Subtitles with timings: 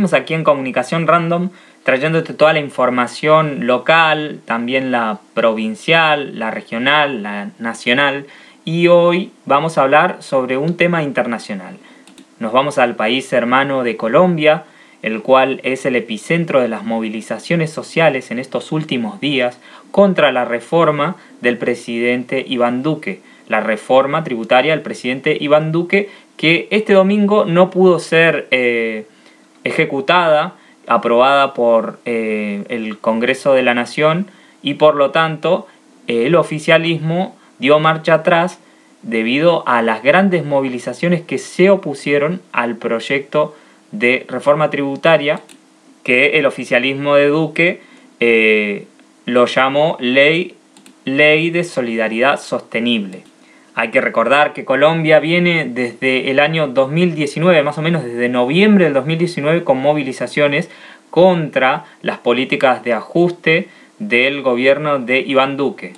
[0.00, 1.50] Aquí en Comunicación Random
[1.84, 8.24] trayéndote toda la información local, también la provincial, la regional, la nacional
[8.64, 11.76] y hoy vamos a hablar sobre un tema internacional.
[12.38, 14.64] Nos vamos al país hermano de Colombia,
[15.02, 19.58] el cual es el epicentro de las movilizaciones sociales en estos últimos días
[19.90, 26.08] contra la reforma del presidente Iván Duque, la reforma tributaria del presidente Iván Duque
[26.38, 29.04] que este domingo no pudo ser eh,
[29.64, 30.54] ejecutada,
[30.86, 34.26] aprobada por eh, el Congreso de la Nación
[34.62, 35.66] y por lo tanto
[36.06, 38.58] el oficialismo dio marcha atrás
[39.02, 43.54] debido a las grandes movilizaciones que se opusieron al proyecto
[43.92, 45.40] de reforma tributaria
[46.02, 47.82] que el oficialismo de Duque
[48.20, 48.86] eh,
[49.26, 50.54] lo llamó ley,
[51.04, 53.29] ley de solidaridad sostenible.
[53.74, 58.84] Hay que recordar que Colombia viene desde el año 2019, más o menos desde noviembre
[58.84, 60.68] del 2019, con movilizaciones
[61.10, 65.92] contra las políticas de ajuste del gobierno de Iván Duque.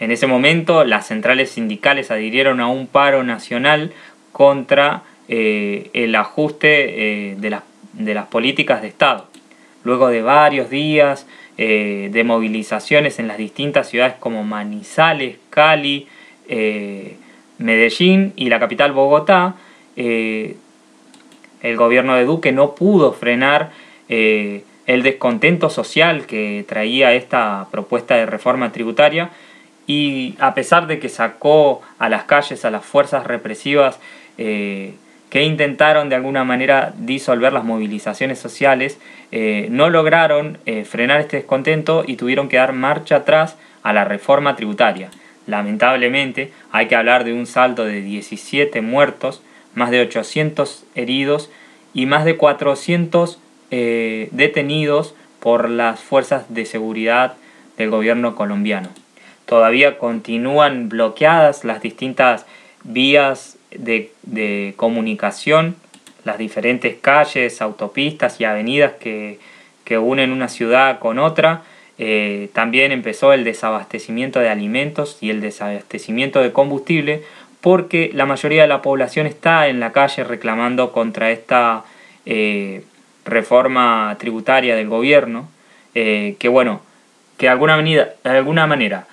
[0.00, 3.92] En ese momento las centrales sindicales adhirieron a un paro nacional
[4.32, 7.62] contra eh, el ajuste eh, de, las,
[7.92, 9.26] de, las, políticas de Estado.
[9.84, 16.06] Luego de varios días eh, de movilizaciones en las distintas ciudades como Manizales, Cali,
[17.58, 19.54] Medellín y la capital Bogotá,
[19.96, 20.56] el
[21.76, 23.70] gobierno de Duque no pudo frenar
[24.08, 29.30] el descontento social que traía esta propuesta de reforma tributaria
[29.86, 33.98] y a pesar de que sacó a las calles a las fuerzas represivas
[35.30, 38.98] que intentaron de alguna manera disolver las movilizaciones sociales,
[39.30, 44.04] eh, no lograron eh, frenar este descontento y tuvieron que dar marcha atrás a la
[44.04, 45.10] reforma tributaria.
[45.48, 49.42] Lamentablemente hay que hablar de un saldo de 17 muertos,
[49.74, 51.50] más de 800 heridos
[51.94, 53.40] y más de 400
[53.70, 57.34] eh, detenidos por las fuerzas de seguridad
[57.78, 58.90] del gobierno colombiano.
[59.46, 62.44] Todavía continúan bloqueadas las distintas
[62.84, 65.76] vías de, comunicación,
[66.24, 69.38] las diferentes calles, autopistas y avenidas que,
[69.98, 71.62] unen una ciudad con otra.
[72.00, 77.24] Eh, también empezó el desabastecimiento de alimentos y el desabastecimiento de combustible
[77.60, 81.82] porque la mayoría de la población está en la calle reclamando contra esta
[82.24, 82.84] eh,
[83.24, 85.48] reforma tributaria del gobierno,
[85.96, 86.82] eh, que bueno,
[87.36, 89.06] que de alguna, de alguna manera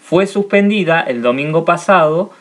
[0.00, 2.32] fue suspendida el domingo pasado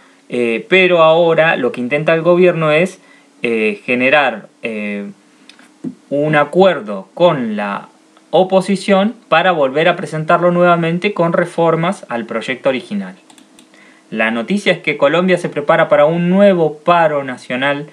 [0.69, 2.99] pero ahora lo que intenta el gobierno es
[3.41, 4.47] generar
[6.09, 7.89] un acuerdo con la
[8.35, 13.13] oposición para volver a presentarlo nuevamente con reformas al proyecto original.
[14.09, 17.85] La noticia es que Colombia se prepara para un nuevo paro nacional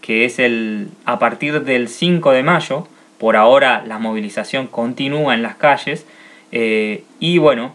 [0.00, 2.86] que es el a partir del 5 de mayo.
[3.18, 6.06] Por ahora la movilización continúa en las calles
[6.52, 7.74] y bueno,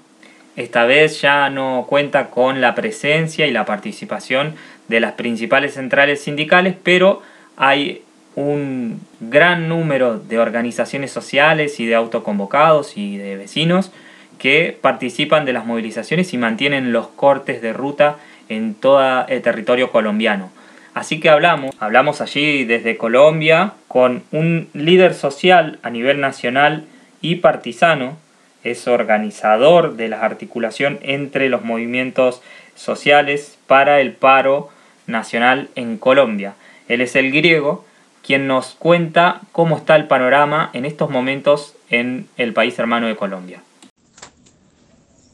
[0.55, 4.55] esta vez ya no cuenta con la presencia y la participación
[4.88, 7.22] de las principales centrales sindicales, pero
[7.57, 8.01] hay
[8.36, 13.92] un gran número de organizaciones sociales y de autoconvocados y de vecinos
[14.40, 18.18] que participan de las movilizaciones y mantienen los cortes de ruta
[18.50, 20.52] en todo el territorio colombiano.
[20.94, 26.86] Así que hablamos, hablamos allí desde Colombia con un líder social a nivel nacional
[27.22, 28.18] y partisano
[28.64, 32.42] es organizador de la articulación entre los movimientos
[32.76, 34.70] sociales para el paro
[35.06, 36.56] nacional en Colombia.
[36.88, 37.86] Él es el griego
[38.25, 43.16] quien nos cuenta cómo está el panorama en estos momentos en el país hermano de
[43.16, 43.61] Colombia.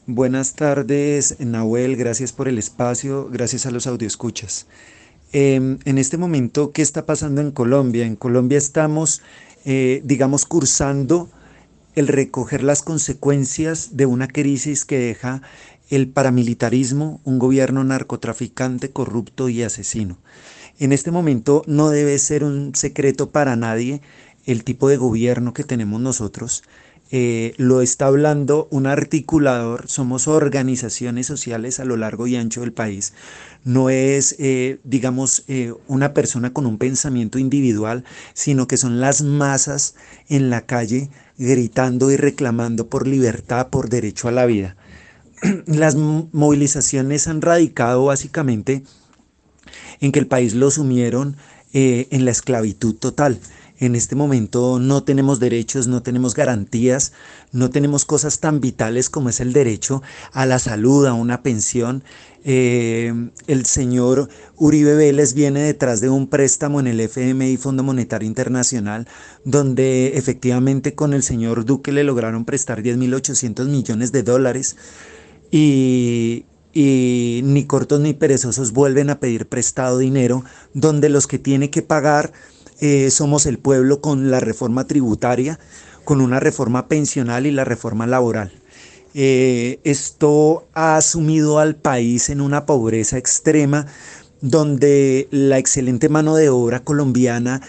[0.06, 4.66] Buenas tardes, Nahuel, gracias por el espacio, gracias a los audioscuchas.
[5.32, 8.04] Em, en este momento, ¿qué está pasando en Colombia?
[8.04, 9.22] En Colombia estamos,
[9.64, 11.30] eh, digamos, cursando
[11.94, 15.42] el recoger las consecuencias de una crisis que deja
[15.90, 20.18] el paramilitarismo, un gobierno narcotraficante, corrupto y asesino.
[20.80, 24.00] En este momento no debe ser un secreto para nadie
[24.46, 26.64] el tipo de gobierno que tenemos nosotros.
[27.12, 32.72] Eh, lo está hablando un articulador, somos organizaciones sociales a lo largo y ancho del
[32.72, 33.12] país.
[33.62, 39.20] No es, eh, digamos, eh, una persona con un pensamiento individual, sino que son las
[39.20, 39.96] masas
[40.30, 44.76] en la calle gritando y reclamando por libertad, por derecho a la vida.
[45.66, 48.82] Las movilizaciones han radicado básicamente
[50.00, 51.36] en que el país lo sumieron
[51.72, 53.38] en la esclavitud total
[53.78, 57.12] En este momento no tenemos derechos, no tenemos garantías,
[57.50, 60.02] no tenemos cosas tan vitales como es el derecho
[60.32, 62.04] a la salud, a una pensión.
[62.44, 68.26] Eh, el señor Uribe Vélez viene detrás de un préstamo en el FMI, Fondo Monetario
[68.26, 69.08] Internacional,
[69.44, 74.76] donde efectivamente con el señor Duque le lograron prestar 10.800 millones de dólares
[75.50, 80.44] y, y ni cortos ni perezosos vuelven a pedir prestado dinero,
[80.74, 82.32] donde los que tiene que pagar
[82.80, 85.58] eh, somos el pueblo con la reforma tributaria,
[86.04, 88.52] con una reforma pensional y la reforma laboral.
[89.12, 93.86] Eh, esto ha asumido al país en una pobreza extrema
[94.40, 97.60] donde la excelente mano de obra colombiana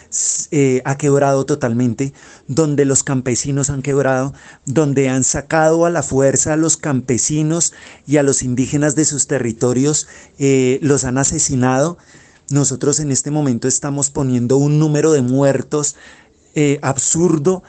[0.51, 2.13] eh, ha quebrado totalmente,
[2.47, 4.33] donde los campesinos han quebrado,
[4.65, 7.73] donde han sacado a la fuerza a los campesinos
[8.07, 10.07] y a los indígenas de sus territorios,
[10.81, 11.97] los han asesinado,
[12.51, 15.95] nosotros en este momento estamos poniendo un número de muertos
[16.53, 17.63] eh, absurdo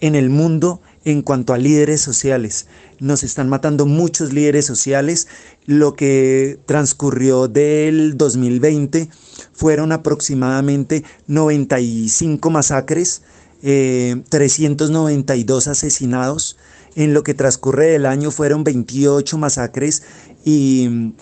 [0.00, 2.66] en el mundo en cuanto a líderes sociales.
[2.98, 5.28] Nos están matando muchos líderes sociales.
[5.66, 9.08] Lo que transcurrió del 2020
[9.52, 13.22] fueron aproximadamente 95 masacres,
[13.60, 16.56] 392 eh, asesinados.
[16.96, 20.04] En lo que transcurre del año fueron 28 masacres
[20.44, 21.12] y,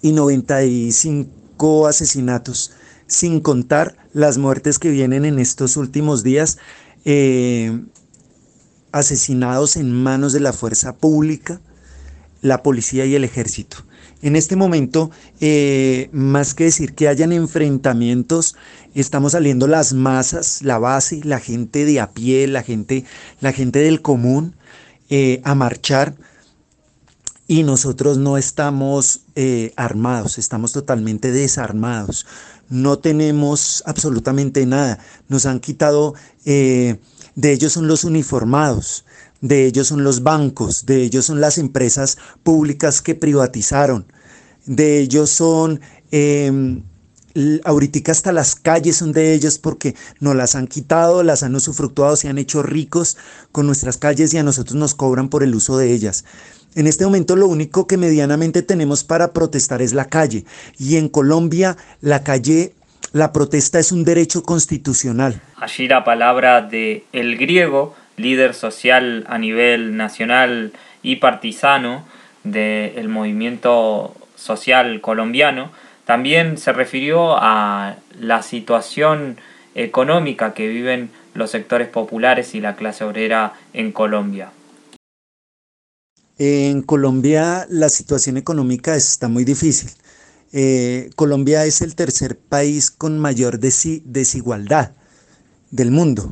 [0.00, 2.72] y 95 asesinatos,
[3.06, 6.56] sin contar las muertes que vienen en estos últimos días,
[7.04, 7.82] eh,
[8.94, 11.60] asesinados en manos de la fuerza pública,
[12.42, 13.78] la policía y el ejército.
[14.22, 15.10] En este momento,
[15.40, 18.54] eh, más que decir que hayan enfrentamientos,
[18.94, 23.04] estamos saliendo las masas, la base, la gente de a pie, la gente,
[23.40, 24.54] la gente del común,
[25.10, 26.14] eh, a marchar.
[27.48, 32.26] Y nosotros no estamos eh, armados, estamos totalmente desarmados,
[32.70, 34.98] no tenemos absolutamente nada,
[35.28, 36.14] nos han quitado,
[37.34, 39.04] de ellos son los uniformados,
[39.40, 44.06] de ellos son los bancos, de ellos son las empresas públicas que privatizaron,
[44.66, 45.80] de ellos son...
[46.10, 46.80] Eh,
[47.64, 52.16] ahorita hasta las calles son de ellos porque nos las han quitado, las han usufructuado,
[52.16, 53.16] se han hecho ricos
[53.52, 56.24] con nuestras calles y a nosotros nos cobran por el uso de ellas.
[56.74, 60.44] En este momento lo único que medianamente tenemos para protestar es la calle.
[60.78, 62.74] Y en Colombia la calle,
[63.14, 65.40] la protesta es un derecho constitucional.
[65.56, 72.04] Allí la palabra de el griego, líder social a nivel nacional y partisano
[72.42, 75.70] del movimiento social colombiano,
[76.04, 79.36] también se refirió a la situación
[79.76, 84.50] económica que viven los sectores populares y la clase obrera en Colombia.
[86.36, 89.90] En Colombia la situación económica está muy difícil.
[90.56, 94.92] Eh, Colombia es el tercer país con mayor desigualdad
[95.72, 96.30] del mundo.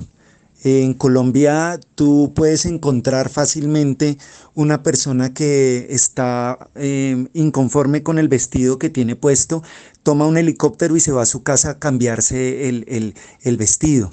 [0.62, 4.19] En Colombia tú puedes encontrar fácilmente
[4.54, 9.64] una persona que está em, inconforme con el vestido que tiene puesto,
[10.04, 14.12] toma un helicóptero y se va a su casa a cambiarse el vestido.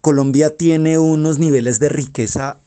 [0.00, 2.60] Colombia tiene unos niveles de riqueza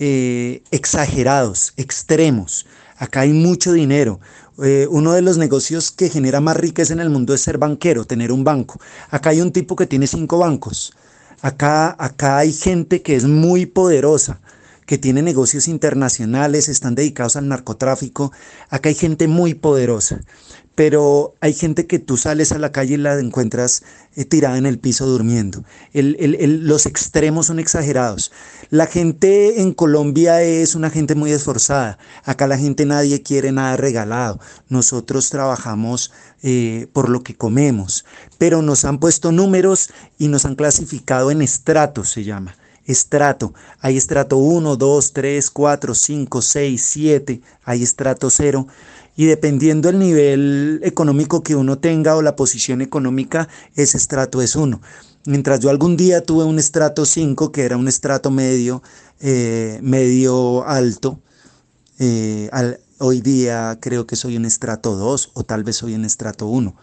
[0.00, 2.66] eh, exagerados, extremos.
[2.96, 4.20] Acá hay mucho dinero.
[4.62, 8.04] Eh, uno de los negocios que genera más riqueza en el mundo es ser banquero,
[8.04, 8.80] tener un banco.
[9.10, 10.92] Acá hay un tipo que tiene cinco bancos.
[11.42, 14.40] Acá, acá hay gente que es muy poderosa,
[14.86, 18.32] que tiene negocios internacionales, están dedicados al narcotráfico.
[18.68, 20.20] Acá hay gente muy poderosa
[20.74, 23.82] pero hay gente que tú sales a la calle y la encuentras
[24.16, 25.64] eh, tirada en el piso durmiendo.
[25.92, 28.32] los extremos son exagerados.
[28.70, 31.98] La gente en Colombia es una gente muy esforzada.
[32.24, 34.40] Acá la gente nadie quiere nada regalado.
[34.68, 36.12] Nosotros trabajamos
[36.42, 38.04] eh, por lo que comemos,
[38.38, 43.54] pero nos han puesto números y nos han clasificado en estratos, se llama estrato.
[43.80, 48.66] Hay estrato 1, 2, 3, 4, 5, 6, 7, hay estrato 0
[49.16, 54.56] y dependiendo del nivel económico que uno tenga o la posición económica, ese estrato es
[54.56, 54.80] uno.
[55.26, 58.82] Mientras yo algún día tuve un estrato 5, que era un estrato medio,
[59.20, 61.20] eh, medio alto,
[61.98, 62.50] eh,
[62.98, 66.74] hoy día creo que soy un estrato 2 o tal vez soy un estrato 1.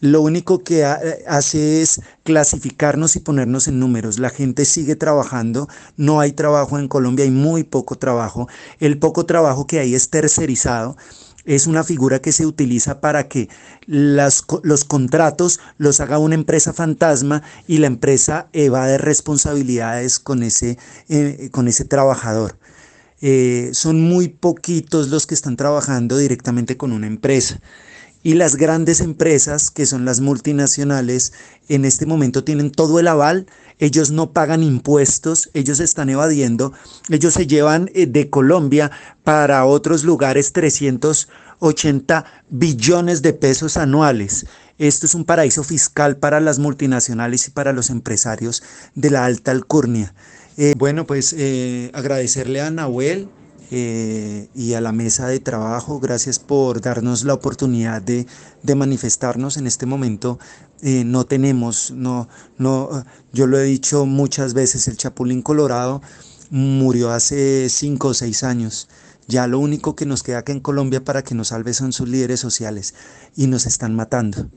[0.00, 4.18] Lo único que hace es clasificarnos y ponernos en números.
[4.18, 8.48] La gente sigue trabajando, no hay trabajo en Colombia, hay muy poco trabajo.
[8.78, 10.96] El poco trabajo que hay es tercerizado
[11.44, 13.48] es una figura que se utiliza para que
[13.86, 20.78] los contratos los haga una empresa fantasma y la empresa evade responsabilidades con ese,
[21.08, 22.58] eh, con ese trabajador.
[23.22, 27.60] Eh, son muy poquitos los que están trabajando directamente con una empresa.
[28.22, 31.32] Y las grandes empresas, que son las multinacionales,
[31.68, 33.46] en este momento tienen todo el aval,
[33.78, 36.74] ellos no pagan impuestos, ellos están evadiendo,
[37.08, 38.90] ellos se llevan eh, de Colombia
[39.24, 44.44] para otros lugares 380 billones de pesos anuales.
[44.76, 48.62] Esto es un paraíso fiscal para las multinacionales y para los empresarios
[48.94, 50.12] de la alta alcurnia.
[50.58, 53.30] Eh, bueno, pues eh, agradecerle a Nahuel
[53.72, 56.00] eh, y a la mesa de trabajo.
[56.00, 58.26] Gracias por darnos la oportunidad de,
[58.74, 60.38] manifestarnos en este momento.
[60.82, 66.02] Eh, no tenemos, no, no, yo lo he dicho muchas veces, el Chapulín Colorado
[66.50, 68.88] murió hace cinco o seis años.
[69.28, 72.08] Ya lo único que nos queda acá en Colombia para que nos salve son sus
[72.08, 72.94] líderes sociales
[73.36, 74.50] y nos están matando.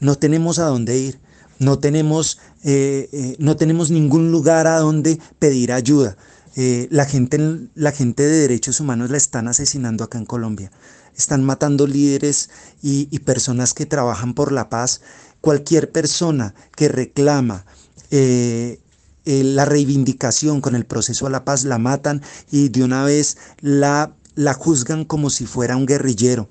[0.00, 1.20] No tenemos a dónde ir,
[1.58, 6.16] no tenemos, eh, no tenemos ningún lugar a donde pedir ayuda.
[6.56, 7.38] Eh, la, gente,
[7.74, 10.70] la gente de derechos humanos la están asesinando acá en Colombia.
[11.16, 12.50] Están matando líderes
[12.82, 15.00] y, personas que trabajan por la paz.
[15.40, 17.64] Cualquier persona que reclama
[18.10, 18.80] eh,
[19.24, 23.36] eh, la reivindicación con el proceso a la paz la matan y de una vez
[23.60, 26.48] la, la juzgan como si fuera un guerrillero.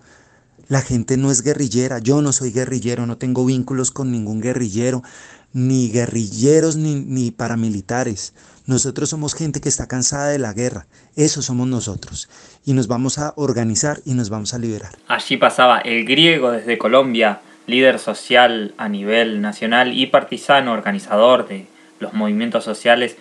[0.67, 5.03] La gente no es guerrillera, yo no soy guerrillero, no tengo vínculos con ningún guerrillero,
[5.51, 8.33] ni guerrilleros ni, ni paramilitares.
[8.65, 10.86] Nosotros somos gente que está cansada de la guerra.
[11.15, 12.29] Eso somos nosotros.
[12.65, 14.93] Y nos vamos a organizar y nos vamos a liberar.
[15.08, 21.67] Allí pasaba el griego desde Colombia, líder social a nivel nacional y partisano, organizador de
[22.00, 23.17] los movimientos sociales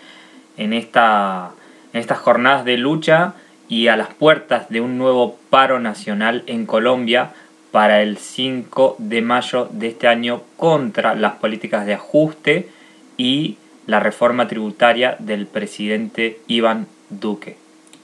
[0.56, 3.34] en, en estas jornadas de lucha
[3.68, 7.32] y a las puertas de un nuevo paro nacional en Colombia
[7.72, 12.68] para el 5 de mayo de este año contra las políticas de ajuste
[13.16, 17.61] y la reforma tributaria del presidente Iván Duque.